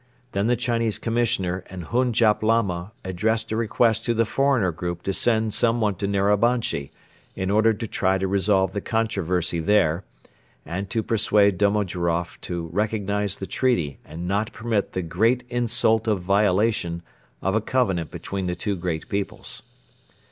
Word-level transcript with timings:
Then 0.31 0.47
the 0.47 0.55
Chinese 0.55 0.97
Commissioner 0.97 1.63
and 1.69 1.83
Hun 1.83 2.11
Jap 2.11 2.41
Lama 2.41 2.91
addressed 3.03 3.51
a 3.51 3.55
request 3.55 4.03
to 4.05 4.15
the 4.15 4.25
foreigner 4.25 4.71
group 4.71 5.03
to 5.03 5.13
send 5.13 5.53
some 5.53 5.79
one 5.79 5.93
to 5.93 6.07
Narabanchi, 6.07 6.89
in 7.35 7.51
order 7.51 7.71
to 7.71 7.85
try 7.87 8.17
to 8.17 8.27
resolve 8.27 8.73
the 8.73 8.81
controversy 8.81 9.59
there 9.59 10.03
and 10.65 10.89
to 10.89 11.03
persuade 11.03 11.59
Domojiroff 11.59 12.41
to 12.41 12.69
recognize 12.73 13.37
the 13.37 13.45
treaty 13.45 13.99
and 14.03 14.27
not 14.27 14.51
permit 14.51 14.93
the 14.93 15.03
"great 15.03 15.43
insult 15.49 16.07
of 16.07 16.19
violation" 16.19 17.03
of 17.43 17.53
a 17.53 17.61
covenant 17.61 18.09
between 18.09 18.47
the 18.47 18.55
two 18.55 18.75
great 18.75 19.07
peoples. 19.07 19.61